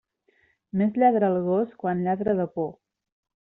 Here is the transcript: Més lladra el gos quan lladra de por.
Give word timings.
Més 0.81 0.97
lladra 1.03 1.31
el 1.35 1.39
gos 1.49 1.77
quan 1.85 2.03
lladra 2.09 2.39
de 2.43 2.51
por. 2.59 2.77